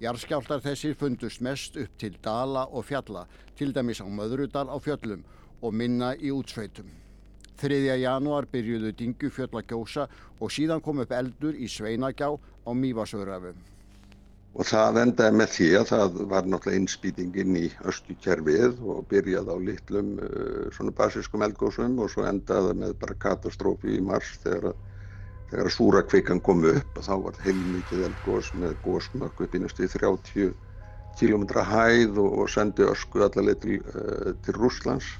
Jarðskjáltar 0.00 0.60
þessir 0.64 0.96
fundust 1.00 1.40
mest 1.40 1.76
upp 1.80 1.96
til 2.00 2.16
dala 2.22 2.66
og 2.68 2.84
fjalla, 2.84 3.24
til 3.56 3.72
dæmis 3.72 4.02
á 4.04 4.06
Möðrudal 4.08 4.68
á 4.68 4.76
fjöllum 4.76 5.24
og 5.62 5.72
minna 5.72 6.12
í 6.16 6.32
útsveitum. 6.32 7.05
3. 7.60 7.96
janúar 8.02 8.46
byrjuðu 8.52 8.92
Dingufjöll 8.98 9.52
að 9.52 9.72
gjósa 9.72 10.04
og 10.40 10.52
síðan 10.52 10.82
kom 10.84 11.00
upp 11.04 11.14
eldur 11.16 11.56
í 11.56 11.68
Sveinagjá 11.70 12.28
á 12.36 12.70
Mývasöðrafum. 12.74 13.56
Og 14.56 14.64
það 14.64 14.98
endaði 15.02 15.36
með 15.36 15.50
því 15.52 15.66
að 15.76 15.86
það 15.90 16.18
var 16.30 16.46
náttúrulega 16.48 16.80
innspýtingin 16.80 17.56
í 17.60 17.64
östukerfið 17.90 18.78
og 18.88 19.02
byrjaði 19.10 19.52
á 19.52 19.58
litlum 19.68 20.14
uh, 20.16 20.62
svona 20.72 20.94
basískum 20.96 21.44
eldgóðsum 21.44 21.98
og 22.00 22.12
svo 22.12 22.24
endaði 22.28 22.76
með 22.80 22.94
bara 23.02 23.18
katastrófi 23.26 23.98
í 23.98 24.04
mars 24.04 24.30
þegar 24.44 24.70
að, 24.70 24.78
þegar 25.50 25.68
að 25.68 25.76
súra 25.76 26.02
kvikan 26.08 26.40
kom 26.40 26.64
upp 26.72 26.96
og 26.96 27.04
þá 27.08 27.12
var 27.26 27.42
heilmikið 27.44 28.06
eldgóðs 28.08 28.48
með 28.56 28.80
góðsmökk 28.86 29.44
upp 29.44 29.58
í 29.58 29.62
30 29.66 30.56
km 31.16 31.44
hæð 31.64 32.18
og, 32.20 32.42
sendi 32.52 32.88
ösku 32.88 33.22
allaveg 33.28 33.60
til, 33.60 33.78
uh, 33.92 34.32
til 34.44 34.56
Rúslands 34.56 35.12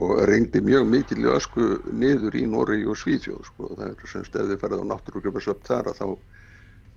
og 0.00 0.22
reyndi 0.28 0.62
mjög 0.64 0.86
mikil 0.88 1.26
ösku 1.34 1.66
niður 1.92 2.36
í 2.38 2.46
Nóri 2.48 2.84
og 2.88 2.96
Svíðjóð 2.96 3.42
sko. 3.50 3.72
Það 3.76 3.88
er 3.90 4.14
semst 4.14 4.38
ef 4.38 4.48
þið 4.48 4.62
ferði 4.62 4.80
á 4.80 4.90
náttúrugröfasöpt 4.92 5.68
þar 5.68 5.92
að 5.92 5.98
þá 6.00 6.06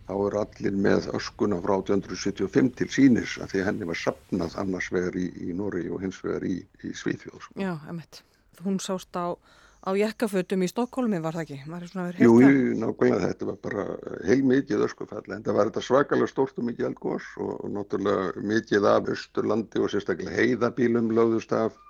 þá 0.06 0.14
eru 0.14 0.40
allir 0.42 0.78
með 0.86 1.10
öskuna 1.18 1.58
frá 1.64 1.76
1875 1.80 2.72
til 2.78 2.90
sínis 2.94 3.36
að 3.42 3.56
því 3.56 3.66
henni 3.70 3.90
var 3.90 4.00
sapnað 4.00 4.58
annars 4.62 4.92
vegar 4.94 5.18
í, 5.18 5.28
í 5.48 5.56
Nóri 5.58 5.88
og 5.90 6.04
hins 6.06 6.20
vegar 6.24 6.46
í, 6.46 6.60
í 6.86 6.94
Svíþjóð. 6.94 7.40
Sko. 7.42 7.56
Já, 7.62 7.74
emitt. 7.90 8.22
Hún 8.64 8.78
sást 8.84 9.18
á, 9.18 9.34
á 9.34 9.90
jekkafötum 9.98 10.62
í 10.62 10.70
Stokkólmi, 10.70 11.22
var 11.24 11.36
það 11.36 11.48
ekki? 11.48 12.22
Jú, 12.22 12.36
nákvæmlega, 12.84 13.32
þetta 13.32 13.50
var 13.50 13.58
bara 13.66 13.88
heilmikið 14.30 14.86
öskufall, 14.86 15.26
en 15.34 15.44
það 15.48 15.58
var 15.58 15.72
þetta 15.72 15.86
svakalega 15.90 16.32
stórt 16.32 16.62
og 16.62 16.70
mikið 16.70 16.92
elgós 16.92 17.32
og, 17.42 17.52
og 17.66 17.74
náttúrulega 17.80 18.46
mikið 18.54 18.88
af 18.94 19.12
Östurlandi 19.16 19.82
og 19.82 19.92
sérstaklega 19.92 20.38
heiðabílum 20.38 21.10
lögðust 21.18 21.58
af 21.58 21.82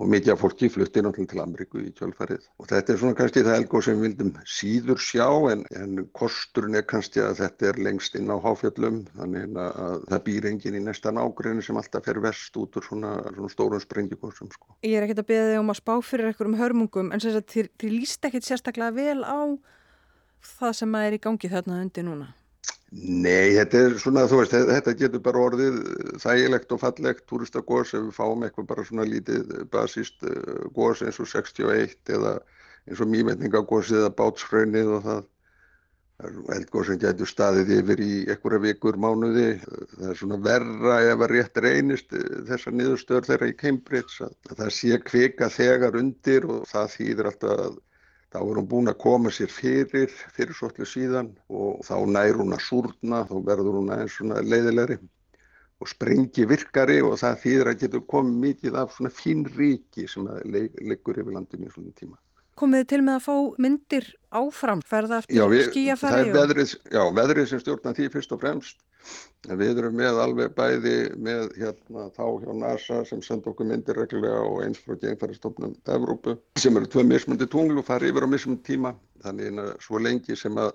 og 0.00 0.08
mikið 0.08 0.32
af 0.32 0.40
fólki 0.40 0.70
flutti 0.72 1.02
náttúrulega 1.04 1.30
til 1.32 1.40
Ameríku 1.42 1.80
í 1.82 1.90
kjölfarið. 1.98 2.46
Og 2.62 2.68
þetta 2.70 2.94
er 2.94 3.00
svona 3.00 3.16
kannski 3.18 3.42
það 3.44 3.58
elgóð 3.58 3.84
sem 3.86 3.98
við 3.98 4.06
vildum 4.06 4.30
síður 4.48 5.02
sjá 5.04 5.26
en, 5.52 5.64
en 5.76 6.00
kosturinn 6.16 6.78
er 6.80 6.86
kannski 6.88 7.20
að 7.20 7.42
þetta 7.42 7.68
er 7.68 7.80
lengst 7.88 8.16
inn 8.16 8.32
á 8.32 8.36
háfjöllum. 8.40 9.02
Þannig 9.18 9.60
að 9.66 10.08
það 10.08 10.24
býr 10.28 10.50
engin 10.52 10.78
í 10.80 10.82
næsta 10.86 11.12
nágrinni 11.12 11.66
sem 11.66 11.80
alltaf 11.80 12.08
fer 12.08 12.22
vest 12.24 12.56
út 12.56 12.80
úr 12.80 12.88
svona, 12.88 13.14
svona 13.36 13.52
stórum 13.52 13.84
sprengjukosum 13.84 14.52
sko. 14.56 14.72
Ég 14.80 14.96
er 14.96 15.06
ekkert 15.06 15.24
að 15.26 15.30
beða 15.34 15.50
þig 15.52 15.62
um 15.62 15.74
að 15.74 15.80
spá 15.82 15.94
fyrir 16.08 16.30
einhverjum 16.30 16.60
hörmungum 16.62 17.12
en 17.12 17.26
þið 17.26 17.90
líst 17.92 18.24
ekkert 18.24 18.48
sérstaklega 18.48 18.96
vel 18.96 19.20
á 19.28 19.40
það 20.56 20.78
sem 20.80 21.02
er 21.02 21.18
í 21.18 21.20
gangi 21.22 21.52
þarna 21.52 21.82
undir 21.84 22.08
núna 22.08 22.32
Nei, 22.92 23.54
þetta 23.56 23.78
er 23.86 23.94
svona, 23.96 24.26
þú 24.28 24.42
veist, 24.42 24.54
þetta 24.68 24.92
getur 25.00 25.22
bara 25.24 25.44
orðið 25.46 25.76
þægilegt 26.20 26.74
og 26.76 26.80
fallegt 26.82 27.22
túristagós 27.30 27.94
ef 27.96 28.02
við 28.04 28.16
fáum 28.18 28.42
eitthvað 28.44 28.66
bara 28.68 28.84
svona 28.84 29.06
lítið 29.08 29.54
basíst 29.72 30.26
eh, 30.28 30.66
gós 30.76 31.00
eins 31.00 31.20
og 31.22 31.30
61 31.30 32.12
eða 32.18 32.34
eins 32.84 33.00
og 33.00 33.08
mývetningagósið 33.14 34.02
eða 34.02 34.12
bátsfröynið 34.18 34.90
og 34.98 35.06
það 35.06 35.22
eldgóð 36.54 36.90
sem 36.90 36.98
getur 37.02 37.30
staðið 37.30 37.72
yfir 37.78 38.02
í 38.04 38.10
einhverja 38.30 38.62
vikur 38.66 38.98
mánuði. 39.00 39.46
Það 39.96 40.10
er 40.12 40.20
svona 40.20 40.38
verra 40.44 40.98
ef 41.06 41.24
að 41.24 41.32
rétt 41.32 41.62
reynist 41.64 42.12
eh, 42.18 42.28
þessar 42.50 42.76
niðurstöður 42.76 43.30
þeirra 43.30 43.48
í 43.54 43.56
Cambridge 43.64 44.28
að 44.28 44.60
það 44.60 44.74
sé 44.82 45.00
kvika 45.08 45.48
þegar 45.56 45.96
undir 46.02 46.44
og 46.44 46.68
það 46.70 46.92
þýðir 46.98 47.32
alltaf 47.32 47.64
að 47.70 47.80
Þá 48.32 48.38
er 48.40 48.58
hún 48.58 48.68
búin 48.68 48.88
að 48.88 49.00
koma 49.02 49.30
sér 49.34 49.50
fyrir, 49.52 50.12
fyrir 50.32 50.56
svolítið 50.56 50.88
síðan 50.88 51.26
og 51.52 51.82
þá 51.84 51.96
nær 52.08 52.38
hún 52.40 52.56
að 52.56 52.62
súrna, 52.64 53.26
þá 53.28 53.34
verður 53.44 53.80
hún 53.80 53.90
aðeins 53.92 54.14
svona 54.16 54.40
leiðilegri 54.40 54.96
og 55.82 55.90
sprengi 55.90 56.46
virkari 56.48 57.00
og 57.04 57.18
það 57.20 57.40
þýðir 57.42 57.70
að 57.72 57.80
getur 57.82 58.04
komið 58.14 58.38
mikið 58.46 58.78
af 58.80 58.94
svona 58.96 59.12
fín 59.12 59.42
ríki 59.56 60.06
sem 60.08 60.28
leggur 60.88 61.20
yfir 61.20 61.36
landinu 61.36 61.68
í 61.68 61.74
svona 61.74 61.92
tíma. 61.98 62.16
Komið 62.62 62.88
til 62.92 63.00
með 63.02 63.18
að 63.18 63.26
fá 63.26 63.36
myndir 63.64 64.08
áfram, 64.40 64.82
ferða 64.86 65.20
eftir 65.22 65.36
er 66.22 66.32
veðrið, 66.36 66.74
já, 66.92 67.02
veðrið 67.18 67.48
sem 67.50 67.62
stjórna 67.62 67.94
því 67.96 68.08
fyrst 68.12 68.32
og 68.36 68.42
fremst 68.44 68.80
En 69.50 69.58
við 69.58 69.80
erum 69.82 69.96
með 69.98 70.18
alveg 70.22 70.52
bæði 70.54 70.96
með 71.18 71.48
hérna 71.58 72.04
þá 72.14 72.24
hjá 72.44 72.52
NASA 72.54 72.98
sem 73.08 73.22
senda 73.26 73.50
okkur 73.50 73.66
myndir 73.66 73.98
reglulega 73.98 74.42
og 74.46 74.60
eins 74.62 74.78
frá 74.84 74.94
gegnfærastofnum 74.94 75.72
Evrópu 75.96 76.36
sem 76.62 76.78
eru 76.78 76.90
tvö 76.92 77.02
mismundi 77.08 77.48
tungl 77.50 77.80
og 77.82 77.88
fara 77.88 78.06
yfir 78.06 78.22
á 78.22 78.30
mismundi 78.30 78.62
tíma. 78.70 78.94
Þannig 79.24 79.58
að 79.64 79.72
svo 79.82 80.02
lengi 80.02 80.38
sem 80.38 80.60
að 80.62 80.70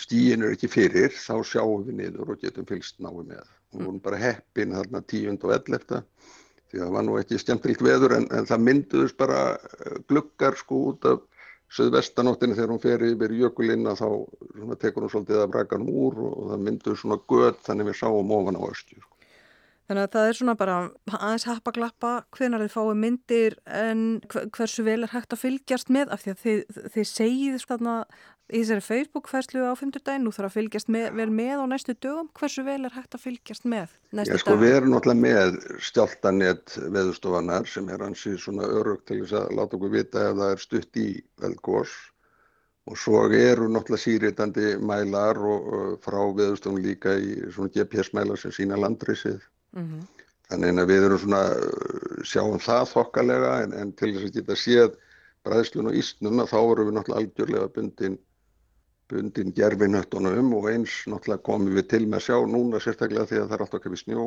stíin 0.00 0.46
er 0.46 0.54
ekki 0.56 0.70
fyrir 0.72 1.12
þá 1.12 1.34
sjáum 1.44 1.84
við 1.84 1.98
niður 2.00 2.32
og 2.32 2.40
getum 2.40 2.68
fylgst 2.68 3.02
náðu 3.04 3.26
með. 3.34 3.50
Við 3.72 3.84
vorum 3.84 4.00
bara 4.06 4.22
heppin 4.22 4.72
þarna 4.78 5.04
tíund 5.12 5.44
og 5.44 5.52
ellefta 5.58 6.00
því 6.72 6.80
að 6.80 6.86
það 6.86 6.94
var 6.96 7.04
nú 7.04 7.18
ekki 7.20 7.38
stjæmtilt 7.40 7.84
veður 7.84 8.16
en, 8.16 8.26
en 8.32 8.48
það 8.48 8.64
mynduðist 8.70 9.18
bara 9.20 9.40
gluggar 10.08 10.56
sko 10.56 10.78
út 10.92 11.08
af 11.10 11.20
söðvestanóttinu 11.72 12.56
þegar 12.56 12.74
hún 12.74 12.82
fer 12.82 13.06
yfir 13.06 13.32
jökulina 13.38 13.94
þá 13.96 14.08
tekur 14.82 15.06
hún 15.06 15.12
svolítið 15.14 15.40
að 15.44 15.54
braka 15.54 15.78
hann 15.78 15.88
úr 15.88 16.20
og 16.26 16.52
það 16.52 16.66
myndur 16.66 17.00
svona 17.00 17.18
gött 17.32 17.64
þannig 17.66 17.90
við 17.90 17.98
sáum 18.02 18.34
ofan 18.36 18.60
á. 18.60 18.64
Sko. 18.76 19.08
Þannig 19.88 20.06
að 20.06 20.12
það 20.14 20.28
er 20.28 20.38
svona 20.38 20.56
bara 20.56 20.76
aðeins 21.18 21.46
happaglappa 21.48 22.12
hvenar 22.36 22.62
þið 22.62 22.74
fáið 22.76 23.00
myndir 23.02 23.56
en 23.66 24.04
hversu 24.30 24.84
vel 24.86 25.00
er 25.02 25.12
hægt 25.12 25.34
að 25.34 25.42
fylgjast 25.42 25.90
með 25.92 26.12
af 26.14 26.22
því 26.22 26.34
að 26.34 26.44
þið, 26.44 26.62
þið 26.94 27.08
segið 27.10 27.66
þarna 27.68 27.96
í 28.52 28.60
þessari 28.60 28.84
Facebook-fæslu 28.84 29.64
á 29.64 29.72
50 29.78 30.04
daginn, 30.04 30.26
nú 30.26 30.32
þarf 30.34 30.50
að 30.50 30.56
fylgjast 30.58 30.90
með, 30.92 31.08
vel 31.16 31.28
með 31.32 31.64
á 31.64 31.66
næstu 31.72 31.94
dögum, 31.96 32.28
hversu 32.36 32.64
vel 32.66 32.78
er 32.84 32.94
hægt 32.94 33.16
að 33.16 33.24
fylgjast 33.24 33.66
með 33.68 33.92
næstu? 34.12 34.36
Já 34.36 34.42
sko 34.42 34.56
við 34.60 34.76
erum 34.76 34.92
náttúrulega 34.92 35.24
með 35.24 35.58
stjáltanett 35.88 36.76
veðustofanar 36.94 37.68
sem 37.72 37.88
er 37.92 38.04
hansi 38.04 38.34
svona 38.40 38.68
örugt 38.68 39.06
til 39.08 39.22
þess 39.22 39.38
að 39.40 39.54
láta 39.58 39.78
okkur 39.78 39.94
vita 39.96 40.24
ef 40.28 40.40
það 40.40 40.54
er 40.54 40.64
stutt 40.66 41.00
í 41.00 41.06
veldgós 41.42 41.94
og 42.90 42.98
svo 42.98 43.22
eru 43.30 43.68
náttúrulega 43.70 44.04
síritandi 44.04 44.74
mælar 44.82 45.38
og, 45.38 45.70
og 45.76 45.94
frá 46.04 46.20
veðustofun 46.20 46.82
líka 46.82 47.14
í 47.16 47.38
svona 47.54 47.72
GPS-mælar 47.72 48.40
sem 48.40 48.52
sína 48.52 48.80
landrisið. 48.80 49.40
Mm 49.76 49.86
-hmm. 49.86 50.02
Þannig 50.50 50.82
að 50.82 50.90
við 50.90 51.04
erum 51.06 51.18
svona, 51.22 51.42
sjáum 52.28 52.58
það 52.60 52.90
þokkalega 52.90 53.52
en, 53.62 53.72
en 53.72 53.92
til 53.96 54.12
þess 54.12 54.28
að 54.28 54.34
geta 54.36 54.56
séð 54.58 54.98
bræðslun 55.46 55.88
og 55.90 55.96
ísnum 55.96 56.42
að 56.42 56.50
þá 56.52 56.58
erum 56.60 56.88
við 56.88 56.94
náttúrulega 56.96 57.22
algjörlega 57.22 57.72
bundin 57.76 58.18
bundin 59.10 59.52
gerfinöttunum 59.56 60.54
og 60.56 60.70
eins 60.70 61.02
náttúrulega 61.10 61.44
komum 61.46 61.74
við 61.76 61.88
til 61.92 62.06
með 62.06 62.20
að 62.20 62.26
sjá 62.28 62.36
núna 62.54 62.80
sérstaklega 62.80 63.28
því 63.28 63.40
að 63.40 63.46
það 63.48 63.56
er 63.56 63.64
alltaf 63.64 63.80
ekki 63.80 63.92
við 63.92 64.02
snjó 64.04 64.26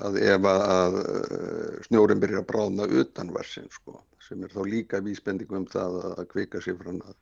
að 0.00 0.20
ef 0.22 0.46
að 0.50 0.98
eh, 1.00 1.80
snjórin 1.88 2.22
byrjar 2.22 2.44
að 2.44 2.50
bráðna 2.50 2.86
utanversin 3.02 3.70
sko, 3.74 3.96
sem 4.26 4.44
er 4.44 4.52
þá 4.52 4.60
líka 4.68 5.00
vísbendingum 5.04 5.64
um 5.64 5.70
það 5.70 5.98
að 6.12 6.28
kvika 6.34 6.62
frá 6.62 6.92
að 6.92 7.16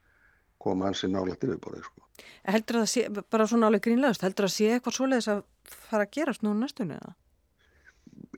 koma 0.58 0.88
hansi 0.88 1.08
nálægt 1.08 1.46
yfirborðið 1.46 1.86
sko. 1.86 2.04
Heldur 2.48 2.80
það 2.80 2.90
sé, 2.90 3.06
bara 3.30 3.46
svona 3.46 3.70
alveg 3.70 3.84
grínlegast, 3.86 4.24
heldur 4.26 4.48
það 4.48 4.54
sé 4.56 4.70
eitthvað 4.74 4.96
svoleiðis 4.98 5.30
að 5.32 5.42
fara 5.88 6.04
að 6.04 6.14
gerast 6.18 6.44
nú 6.44 6.54
næstunni 6.58 6.98
eða? 6.98 7.14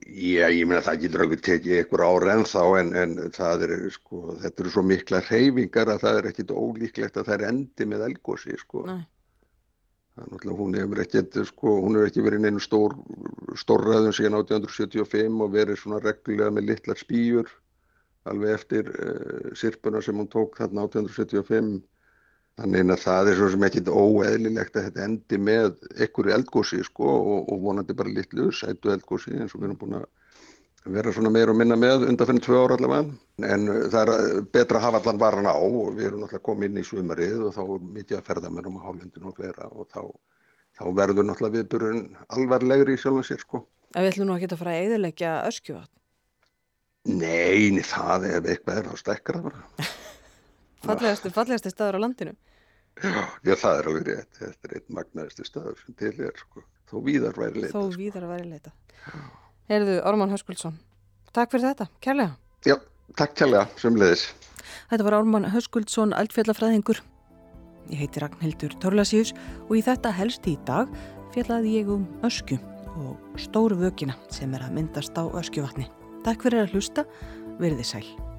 Já, 0.01 0.49
ég 0.49 0.65
meina 0.65 0.81
það 0.81 1.03
getur 1.03 1.23
alveg 1.23 1.41
tekið 1.45 1.79
ykkur 1.83 2.01
ára 2.01 2.33
en 2.33 2.45
þá 2.49 2.61
en, 2.79 2.89
en 2.97 3.11
er 3.21 3.73
sko, 3.93 4.35
þetta 4.41 4.63
eru 4.63 4.71
svo 4.73 4.83
mikla 4.83 5.21
reyfingar 5.27 5.91
að 5.93 6.01
það 6.03 6.17
er 6.19 6.29
ekkit 6.31 6.53
ólíklegt 6.57 7.19
að 7.19 7.27
það 7.27 7.35
er 7.35 7.43
endi 7.51 7.87
með 7.91 8.05
elgósi 8.07 8.57
sko. 8.57 8.85
Að 10.21 10.49
hún 10.57 10.75
hefur 10.75 11.03
ekkit 11.05 11.37
sko, 11.47 11.75
hún 11.85 11.99
hefur 11.99 12.09
ekki 12.09 12.25
verið 12.25 12.43
neinu 12.47 12.63
stór, 12.63 12.97
stórraðum 13.61 14.15
síðan 14.17 14.39
1875 14.41 15.45
og 15.45 15.53
verið 15.53 15.79
svona 15.79 16.01
reglulega 16.01 16.57
með 16.57 16.67
litlar 16.71 16.99
spýjur 16.99 17.53
alveg 18.29 18.57
eftir 18.57 18.89
uh, 18.91 19.53
sirpuna 19.57 20.01
sem 20.01 20.17
hún 20.17 20.29
tók 20.29 20.57
þarna 20.59 20.89
1875 20.89 21.79
Þannig 22.59 22.91
að 22.93 23.03
það 23.05 23.29
er 23.31 23.37
svo 23.39 23.49
sem 23.53 23.63
ekkit 23.65 23.89
óeðlilegt 23.89 24.75
að 24.75 24.87
þetta 24.87 25.05
endi 25.05 25.37
með 25.39 25.69
einhverju 25.95 26.33
eldgósi 26.35 26.81
sko 26.85 27.07
og, 27.11 27.37
og 27.53 27.61
vonandi 27.63 27.95
bara 27.97 28.11
litlu 28.11 28.49
sætu 28.53 28.91
eldgósi 28.91 29.37
eins 29.37 29.55
og 29.55 29.61
við 29.61 29.69
erum 29.69 29.79
búin 29.79 29.95
að 30.01 30.09
vera 30.91 31.13
svona 31.13 31.31
meir 31.33 31.49
og 31.51 31.57
minna 31.57 31.77
með 31.77 32.07
undan 32.09 32.27
fyrir 32.27 32.43
tvö 32.45 32.59
ára 32.63 32.77
allavega. 32.77 33.15
En 33.47 33.69
það 33.93 34.11
er 34.11 34.43
betra 34.53 34.81
að 34.81 34.85
hafa 34.87 35.01
allan 35.01 35.21
varan 35.21 35.49
á 35.49 35.55
og 35.55 35.95
við 35.95 36.09
erum 36.09 36.25
náttúrulega 36.25 36.47
komið 36.49 36.69
inn 36.69 36.81
í 36.81 36.85
sumarið 36.89 37.47
og 37.47 37.55
þá 37.55 37.61
er 37.63 37.87
mikið 37.97 38.19
að 38.19 38.27
ferða 38.29 38.53
með 38.53 38.69
um 38.69 38.77
á 38.81 38.85
hálfundinu 38.87 39.31
og 39.31 39.39
fleira 39.39 39.71
og 39.71 39.89
þá, 39.93 40.01
þá 40.77 40.83
verður 41.01 41.29
náttúrulega 41.29 41.57
viðburun 41.57 42.03
alvarlegri 42.35 42.97
í 42.97 43.01
sjálfum 43.01 43.27
sér 43.29 43.41
sko. 43.45 43.65
En 43.95 44.05
við 44.05 44.13
ætlum 44.13 44.29
nú 44.29 44.37
að 44.37 44.45
geta 44.45 44.57
að 44.57 44.63
fara 44.63 44.75
að 44.75 44.85
eðilegja 44.85 45.33
öskjuvatn. 45.49 45.97
Nei, 47.17 47.81
það 47.81 48.29
er 48.29 48.47
eitthvað 48.53 48.77
er 48.77 48.89
þá 48.91 49.03
stekkar 49.05 49.39
það 49.39 49.49
bara. 49.49 49.89
Fallegasti, 50.81 51.31
fallegasti 51.33 51.71
staður 51.71 51.97
á 51.97 52.03
landinu. 52.05 52.35
Já, 53.01 53.21
já, 53.45 53.53
það 53.55 53.79
er 53.79 53.89
alveg 53.89 54.07
rétt. 54.09 54.39
Þetta 54.39 54.67
er 54.67 54.77
einn 54.77 54.95
magnaðasti 54.97 55.45
staður 55.47 55.77
sem 55.81 55.97
til 55.99 56.13
er, 56.17 56.39
sko. 56.41 56.63
Þó 56.91 56.95
víðar 57.05 57.37
væri 57.37 57.63
leita. 57.65 57.73
Þó 57.75 57.85
sko. 57.85 57.99
víðar 58.01 58.27
væri 58.29 58.49
leita. 58.49 58.73
Heyrðu, 59.71 59.99
Ármann 60.09 60.33
Höskuldsson, 60.33 60.75
takk 61.31 61.53
fyrir 61.53 61.69
þetta, 61.69 61.87
kærlega. 62.03 62.33
Já, 62.67 62.75
takk 63.19 63.37
kærlega, 63.39 63.69
sem 63.79 63.95
leiðis. 63.95 64.25
Þetta 64.91 65.07
var 65.07 65.17
Ármann 65.21 65.47
Höskuldsson, 65.53 66.15
eldfjallafræðingur. 66.17 66.99
Ég 67.91 68.03
heiti 68.03 68.21
Ragnhildur 68.23 68.75
Torlasíus 68.83 69.31
og 69.67 69.77
í 69.79 69.85
þetta 69.85 70.11
helst 70.15 70.45
í 70.47 70.57
dag 70.67 70.91
fjallaði 71.33 71.77
ég 71.79 71.91
um 71.91 72.03
öskju 72.27 72.59
og 73.01 73.39
stóru 73.39 73.79
vökina 73.79 74.17
sem 74.33 74.51
er 74.55 74.67
að 74.67 74.75
myndast 74.77 75.15
á 75.17 75.23
öskjuvatni. 75.25 75.87
Takk 76.27 76.43
fyrir 76.45 76.65
að 76.65 76.75
hlusta, 76.75 77.07
verði 77.61 77.87
sæl. 77.87 78.30